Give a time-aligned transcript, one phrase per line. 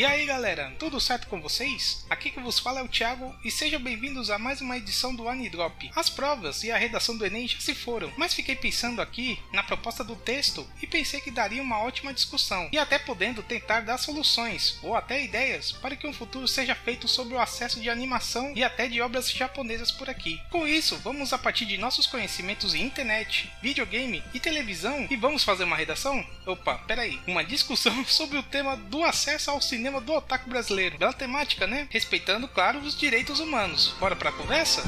[0.00, 2.06] E aí galera, tudo certo com vocês?
[2.08, 5.28] Aqui que vos fala é o Thiago e sejam bem-vindos a mais uma edição do
[5.28, 5.90] Anidrop.
[5.94, 9.62] As provas e a redação do Enem já se foram, mas fiquei pensando aqui na
[9.62, 13.98] proposta do texto e pensei que daria uma ótima discussão e até podendo tentar dar
[13.98, 18.54] soluções ou até ideias para que um futuro seja feito sobre o acesso de animação
[18.56, 20.40] e até de obras japonesas por aqui.
[20.48, 25.44] Com isso, vamos a partir de nossos conhecimentos em internet, videogame e televisão e vamos
[25.44, 26.26] fazer uma redação?
[26.46, 30.96] Opa, peraí, uma discussão sobre o tema do acesso ao cinema cinema do otaku brasileiro.
[30.96, 31.88] Bela temática, né?
[31.90, 33.94] Respeitando, claro, os direitos humanos.
[33.98, 34.82] Bora pra conversa?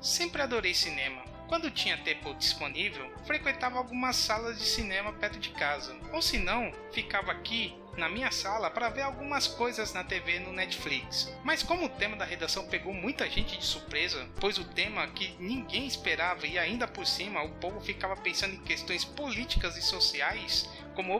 [0.00, 5.96] Sempre adorei cinema quando tinha tempo disponível, frequentava algumas salas de cinema perto de casa,
[6.12, 10.52] ou se não, ficava aqui na minha sala para ver algumas coisas na TV no
[10.52, 11.32] Netflix.
[11.42, 15.34] Mas como o tema da redação pegou muita gente de surpresa, pois o tema que
[15.38, 20.68] ninguém esperava e ainda por cima o povo ficava pensando em questões políticas e sociais,
[20.94, 21.14] como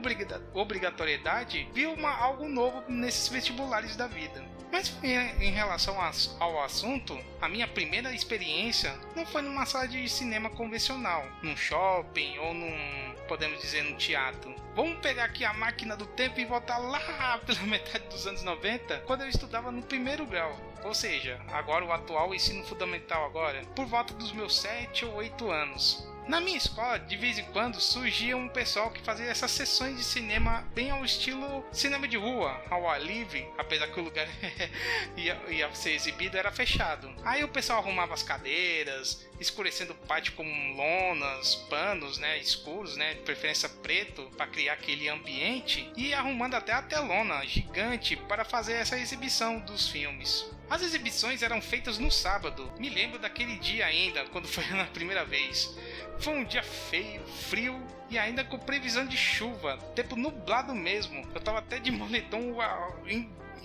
[0.54, 4.44] obrigatoriedade, viu uma, algo novo nesses vestibulares da vida.
[4.70, 5.96] Mas em relação
[6.40, 12.38] ao assunto, a minha primeira experiência não foi numa sala de cinema convencional, num shopping
[12.38, 14.54] ou num, podemos dizer, num teatro.
[14.74, 19.00] Vamos pegar aqui a máquina do tempo e voltar lá pela metade dos anos 90,
[19.06, 20.58] quando eu estudava no primeiro grau.
[20.84, 25.50] Ou seja, agora o atual ensino fundamental agora, por volta dos meus 7 ou 8
[25.50, 26.15] anos.
[26.26, 30.02] Na minha escola, de vez em quando, surgia um pessoal que fazia essas sessões de
[30.02, 34.26] cinema bem ao estilo cinema de rua, ao ar livre, apesar que o lugar
[35.16, 37.14] ia, ia ser exibido era fechado.
[37.24, 43.14] Aí o pessoal arrumava as cadeiras, escurecendo o pátio com lonas, panos, né, escuros, né,
[43.14, 48.72] de preferência preto, para criar aquele ambiente, e arrumando até a telona gigante para fazer
[48.72, 50.44] essa exibição dos filmes.
[50.68, 52.72] As exibições eram feitas no sábado.
[52.76, 55.72] Me lembro daquele dia ainda, quando foi na primeira vez.
[56.18, 61.26] Foi um dia feio, frio e ainda com previsão de chuva, tempo nublado mesmo.
[61.34, 62.52] Eu tava até de moletom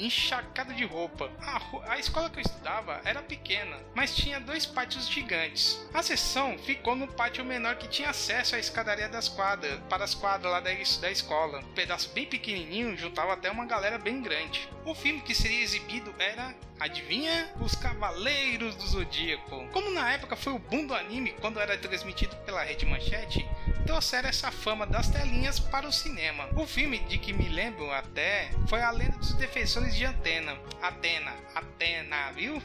[0.05, 1.29] encharcado de roupa.
[1.41, 5.79] A, a, escola que eu estudava era pequena, mas tinha dois pátios gigantes.
[5.93, 10.13] A sessão ficou no pátio menor que tinha acesso à escadaria das quadras, para as
[10.13, 11.59] quadras lá da, da escola.
[11.59, 14.67] Um pedaço bem pequenininho juntava até uma galera bem grande.
[14.85, 17.47] O filme que seria exibido era Adivinha?
[17.61, 19.67] Os Cavaleiros do Zodíaco.
[19.71, 23.47] Como na época foi o boom do anime quando era transmitido pela Rede Manchete,
[23.85, 26.49] trouxeram essa fama das telinhas para o cinema.
[26.55, 30.57] O filme de que me lembro até foi A Lenda dos Defensores de Atena.
[30.81, 32.61] Atena, Atena, viu?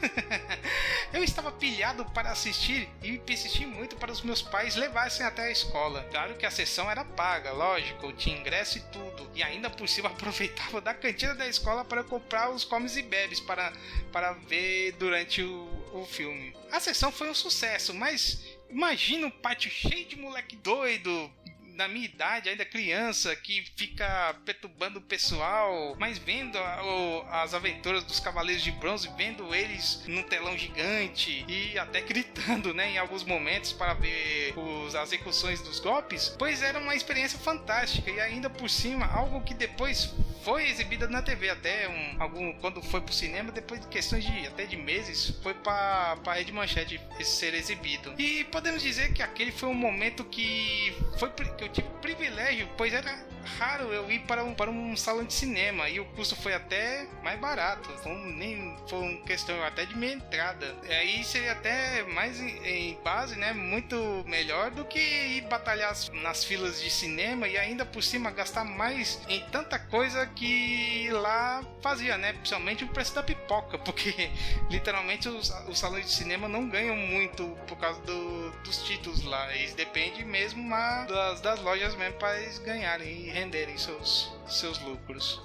[1.13, 5.51] eu estava pilhado para assistir e persisti muito para os meus pais levassem até a
[5.51, 6.07] escola.
[6.11, 9.29] Claro que a sessão era paga, lógico, tinha ingresso e tudo.
[9.35, 13.39] E ainda por cima aproveitava da cantina da escola para comprar os comes e bebes
[13.39, 13.71] para
[14.11, 16.55] para ver durante o, o filme.
[16.71, 21.31] A sessão foi um sucesso, mas imagina um pátio cheio de moleque doido,
[21.77, 27.53] na minha idade, ainda criança, que fica perturbando o pessoal, mas vendo a, o, as
[27.53, 32.97] aventuras dos Cavaleiros de Bronze, vendo eles num telão gigante e até gritando, né, em
[32.97, 38.09] alguns momentos para ver os, as execuções dos golpes, pois era uma experiência fantástica.
[38.09, 40.13] E ainda por cima algo que depois
[40.43, 44.47] foi exibida na TV até um, algum quando foi pro cinema depois de questões de
[44.47, 48.13] até de meses foi para para rede manchete ser exibido.
[48.17, 52.93] E podemos dizer que aquele foi um momento que foi que eu tive privilégio, pois
[52.93, 53.13] era
[53.57, 57.07] raro eu ir para um, para um salão de cinema e o custo foi até
[57.23, 57.89] mais barato.
[58.03, 60.75] Foi, nem, foi uma questão até de minha entrada.
[60.89, 63.53] Aí seria até mais em, em, base, né?
[63.53, 68.63] Muito melhor do que ir batalhar nas filas de cinema e ainda por cima gastar
[68.63, 72.33] mais em tanta coisa que lá fazia, né?
[72.33, 74.29] Principalmente o preço da pipoca, porque
[74.69, 79.55] literalmente os, os salões de cinema não ganham muito por causa do, dos títulos lá.
[79.55, 80.67] Eles dependem mesmo
[81.07, 85.39] das, das lojas mesmo para eles ganharem renderem seus, seus lucros.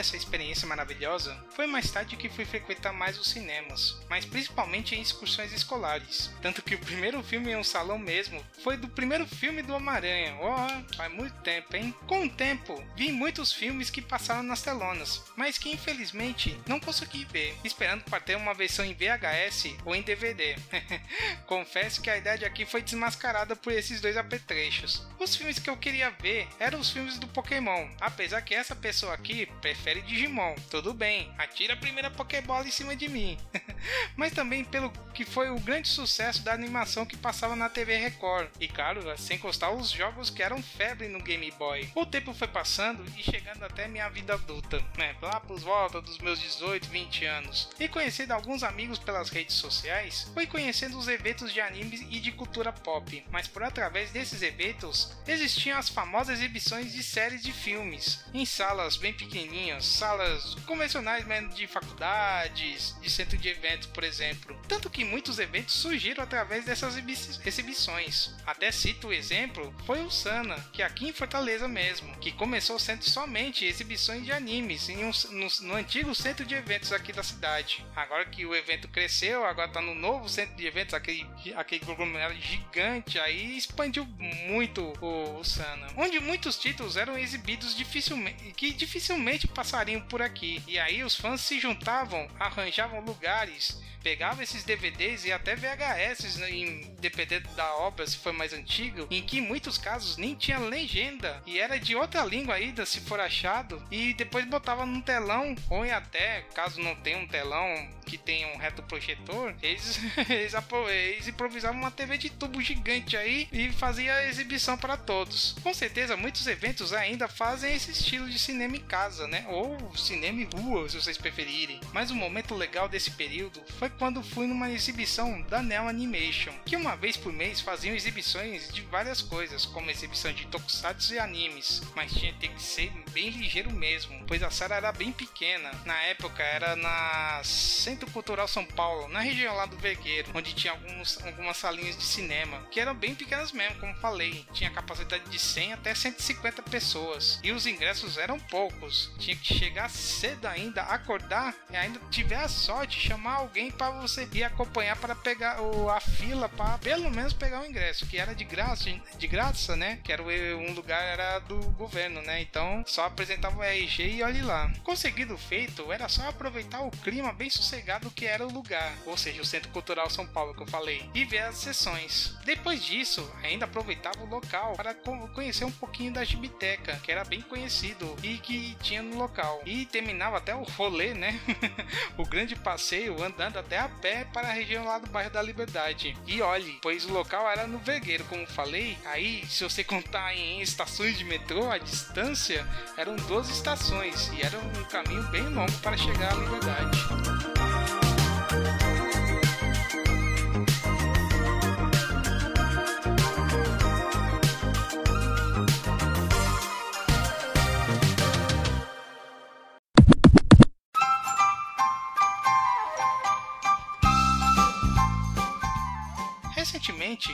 [0.00, 5.02] Dessa experiência maravilhosa, foi mais tarde que fui frequentar mais os cinemas, mas principalmente em
[5.02, 6.30] excursões escolares.
[6.40, 10.38] Tanto que o primeiro filme em um salão mesmo foi do primeiro filme do Homem-Aranha.
[10.40, 11.94] Oh, faz muito tempo, hein?
[12.06, 17.26] Com o tempo, vi muitos filmes que passaram nas telonas, mas que infelizmente não consegui
[17.26, 20.56] ver, esperando para ter uma versão em VHS ou em DVD.
[21.44, 25.06] Confesso que a idade aqui foi desmascarada por esses dois apetrechos.
[25.18, 29.12] Os filmes que eu queria ver eram os filmes do Pokémon, apesar que essa pessoa
[29.12, 30.54] aqui prefere Digimon.
[30.70, 33.36] Tudo bem, atira a primeira Pokébola em cima de mim.
[34.14, 38.48] Mas também pelo que foi o grande sucesso da animação que passava na TV Record.
[38.60, 41.90] E claro, sem constar os jogos que eram febre no Game Boy.
[41.94, 45.16] O tempo foi passando e chegando até minha vida adulta, né?
[45.20, 47.70] Lá por volta dos meus 18, 20 anos.
[47.80, 52.30] E conhecendo alguns amigos pelas redes sociais, fui conhecendo os eventos de animes e de
[52.30, 53.24] cultura pop.
[53.30, 58.96] Mas por através desses eventos, existiam as famosas exibições de séries de filmes, em salas
[58.96, 64.58] bem pequenininhas salas convencionais mesmo de faculdades, de centro de eventos, por exemplo.
[64.68, 68.34] Tanto que muitos eventos surgiram através dessas exibições.
[68.46, 73.04] Até cito o exemplo, foi o Sana, que aqui em Fortaleza mesmo, que começou sendo
[73.04, 77.84] somente exibições de animes em um, no, no, antigo centro de eventos aqui da cidade.
[77.94, 82.34] Agora que o evento cresceu, agora está no novo centro de eventos, aquele, aquele conglomerado
[82.34, 85.88] gigante, aí expandiu muito o, o Sana.
[85.96, 90.60] Onde muitos títulos eram exibidos dificilmente, que dificilmente passariam por aqui.
[90.66, 96.94] E aí os fãs se juntavam, arranjavam lugares pegava esses DVDs e até VHS, em,
[97.00, 101.42] dependendo da obra, se for mais antigo, em que em muitos casos nem tinha legenda
[101.46, 105.84] e era de outra língua ainda, se for achado, e depois botava num telão, ou
[105.90, 110.54] até, caso não tenha um telão que tenha um reto projetor, eles, eles,
[110.88, 115.54] eles improvisavam uma TV de tubo gigante aí e fazia a exibição para todos.
[115.62, 119.44] Com certeza, muitos eventos ainda fazem esse estilo de cinema em casa, né?
[119.48, 121.80] Ou cinema em rua, se vocês preferirem.
[121.92, 126.76] Mas o momento legal desse período foi quando fui numa exibição da Neo Animation, que
[126.76, 131.82] uma vez por mês faziam exibições de várias coisas, como exibição de tokusatsu e animes,
[131.94, 135.70] mas tinha que ser bem ligeiro mesmo, pois a sala era bem pequena.
[135.84, 140.72] Na época era na Centro Cultural São Paulo, na região lá do Vergueiro, onde tinha
[140.72, 144.46] alguns, algumas salinhas de cinema, que eram bem pequenas mesmo, como falei.
[144.52, 149.10] Tinha capacidade de 100 até 150 pessoas, e os ingressos eram poucos.
[149.18, 154.28] Tinha que chegar cedo ainda, acordar e ainda tiver a sorte chamar alguém para você
[154.34, 158.34] ir acompanhar para pegar o, a fila para pelo menos pegar o ingresso, que era
[158.34, 159.98] de graça, de graça, né?
[160.04, 162.42] Que era um lugar era do governo, né?
[162.42, 164.70] Então só apresentava o RG e olhe lá.
[164.84, 169.40] Conseguido feito, era só aproveitar o clima bem sossegado que era o lugar, ou seja,
[169.40, 172.36] o Centro Cultural São Paulo que eu falei, e ver as sessões.
[172.44, 174.94] Depois disso, ainda aproveitava o local para
[175.34, 179.62] conhecer um pouquinho da Gibiteca, que era bem conhecido e que tinha no local.
[179.64, 181.40] E terminava até o rolê, né?
[182.18, 186.16] o grande passeio andando até a pé para a região lá do bairro da Liberdade.
[186.26, 190.60] E olhe, pois o local era no Vergueiro, como falei, aí se você contar em
[190.60, 195.96] estações de metrô, a distância eram 12 estações e era um caminho bem longo para
[195.96, 197.29] chegar à Liberdade.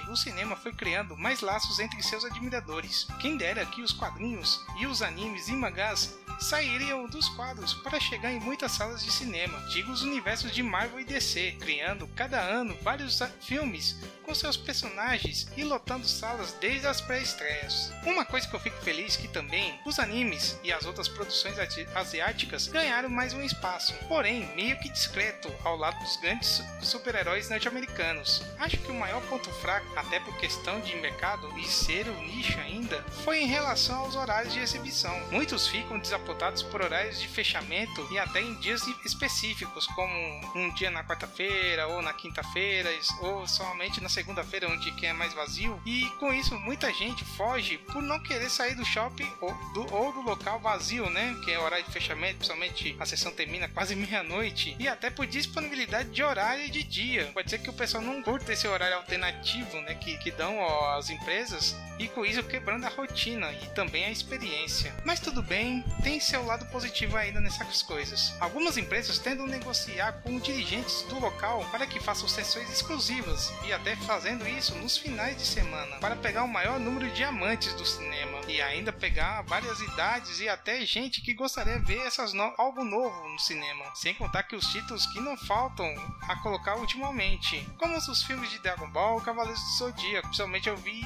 [0.08, 3.06] O cinema foi criando mais laços entre seus admiradores.
[3.20, 8.32] Quem dera que os quadrinhos e os animes e mangás sairiam dos quadros para chegar
[8.32, 12.76] em muitas salas de cinema, digo os universos de Marvel e DC, criando cada ano
[12.82, 17.92] vários filmes com seus personagens e lotando salas desde as pré-estreias.
[18.04, 21.56] Uma coisa que eu fico feliz que também os animes e as outras produções
[21.94, 28.42] asiáticas ganharam mais um espaço, porém meio que discreto ao lado dos grandes super-heróis norte-americanos.
[28.58, 32.58] Acho que o maior ponto fraco, até por questão de mercado e ser o nicho
[32.58, 35.18] ainda, foi em relação aos horários de exibição.
[35.30, 36.25] Muitos ficam desapontados
[36.70, 40.12] por horários de fechamento e até em dias específicos, como
[40.54, 42.90] um dia na quarta-feira ou na quinta-feira
[43.20, 45.80] ou somente na segunda-feira, onde que é mais vazio.
[45.84, 50.12] E com isso muita gente foge por não querer sair do shopping ou do, ou
[50.12, 51.36] do local vazio, né?
[51.44, 54.76] Que é horário de fechamento, principalmente a sessão termina quase meia-noite.
[54.78, 57.30] E até por disponibilidade de horário e de dia.
[57.32, 59.94] Pode ser que o pessoal não curta esse horário alternativo, né?
[59.94, 61.76] Que, que dão ó, as empresas.
[61.98, 64.94] E com isso quebrando a rotina e também a experiência.
[65.04, 68.34] Mas tudo bem, tem seu lado positivo ainda nessas coisas.
[68.40, 73.96] Algumas empresas tentam negociar com dirigentes do local para que façam sessões exclusivas e até
[73.96, 78.40] fazendo isso nos finais de semana, para pegar o maior número de amantes do cinema
[78.48, 82.84] e ainda pegar várias idades e até gente que gostaria de ver essas no algo
[82.84, 83.84] novo no cinema.
[83.94, 85.86] Sem contar que os títulos que não faltam
[86.22, 91.02] a colocar ultimamente, como os filmes de Dragon Ball, Cavaleiros do Zodíaco, principalmente eu vi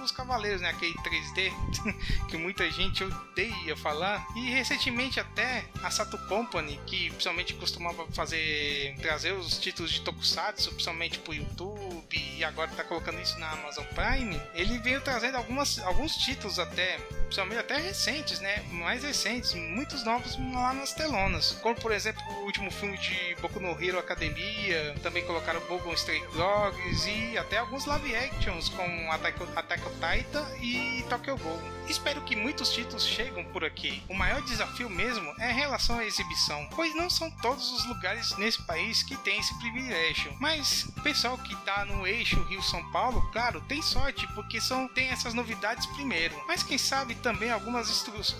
[0.00, 0.70] dos Cavaleiros, né?
[0.70, 1.52] Aquele 3D
[2.28, 4.26] que muita gente odeia falar.
[4.36, 10.70] E recentemente até a Sato Company, que principalmente costumava fazer trazer os títulos de Tokusatsu,
[10.70, 15.78] principalmente pro YouTube e agora tá colocando isso na Amazon Prime, ele veio trazendo algumas,
[15.80, 18.62] alguns títulos até, principalmente até recentes, né?
[18.70, 21.52] Mais recentes, muitos novos lá nas telonas.
[21.62, 26.22] Como por exemplo o último filme de Boku no Hero Academia, também colocaram Bogon Stray
[26.34, 31.82] Dogs e até alguns live actions como Attack, Attack on Titan e Tokyo Ghoul.
[31.88, 34.02] Espero que muitos títulos chegam por aqui.
[34.08, 38.36] O maior desafio mesmo é em relação à exibição, pois não são todos os lugares
[38.36, 40.34] nesse país que tem esse privilégio.
[40.40, 45.08] Mas o pessoal que tá no eixo Rio-São Paulo, claro, tem sorte porque são tem
[45.08, 46.34] essas novidades primeiro.
[46.46, 47.88] Mas quem sabe também algumas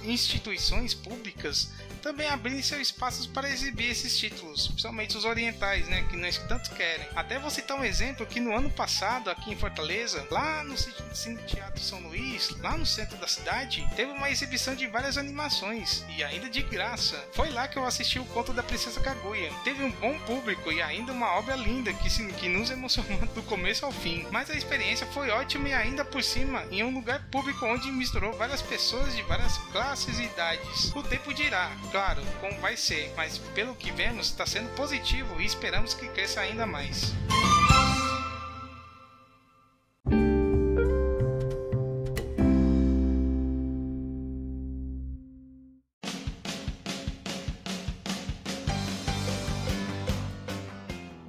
[0.04, 1.71] instituições públicas
[2.03, 6.75] também abrirem seus espaços para exibir esses títulos, principalmente os orientais, né, que nós tanto
[6.75, 7.07] querem.
[7.15, 11.41] Até vou citar um exemplo que no ano passado, aqui em Fortaleza, lá no Cine
[11.47, 16.25] Teatro São Luís, lá no centro da cidade, teve uma exibição de várias animações e
[16.25, 17.17] ainda de graça.
[17.33, 19.53] Foi lá que eu assisti o conto da Princesa Kaguya.
[19.63, 23.87] Teve um bom público e ainda uma obra linda que, que nos emocionou do começo
[23.87, 24.27] ao fim.
[24.31, 28.33] Mas a experiência foi ótima e ainda por cima em um lugar público onde misturou
[28.33, 30.93] várias pessoas de várias classes e idades.
[30.95, 35.45] O tempo dirá, claro, como vai ser, mas pelo que vemos está sendo positivo e
[35.45, 37.13] esperamos que cresça ainda mais.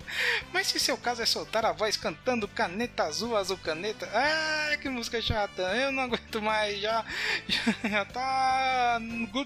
[0.52, 4.88] Mas se seu caso é soltar a voz cantando caneta azul, azul caneta, ah, que
[4.88, 7.04] música chata, eu não aguento mais, já,
[7.88, 8.98] já tá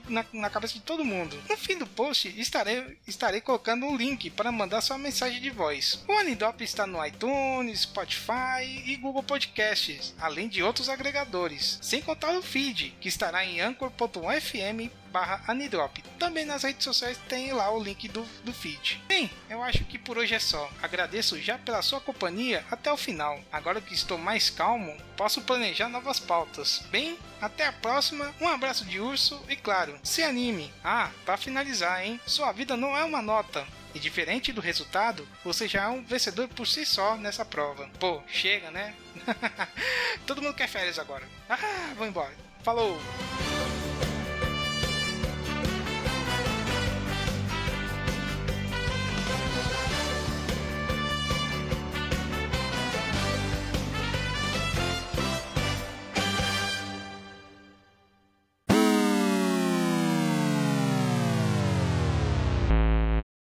[0.09, 1.41] na, na cabeça de todo mundo.
[1.49, 6.03] No fim do post estarei, estarei colocando um link para mandar sua mensagem de voz.
[6.09, 12.33] O Anidop está no iTunes, Spotify e Google Podcasts, além de outros agregadores, sem contar
[12.37, 16.03] o feed, que estará em anchor.fm barra Anidrop.
[16.19, 19.03] Também nas redes sociais tem lá o link do, do feed.
[19.09, 20.71] Bem, eu acho que por hoje é só.
[20.81, 23.41] Agradeço já pela sua companhia até o final.
[23.51, 26.83] Agora que estou mais calmo, posso planejar novas pautas.
[26.91, 30.73] Bem, até a próxima, um abraço de urso e claro, se anime.
[30.85, 32.21] Ah, para finalizar, hein?
[32.27, 33.67] Sua vida não é uma nota.
[33.95, 37.89] E diferente do resultado, você já é um vencedor por si só nessa prova.
[37.99, 38.95] Pô, chega, né?
[40.27, 41.27] Todo mundo quer férias agora.
[41.49, 42.35] Ah, vou embora.
[42.63, 43.01] Falou!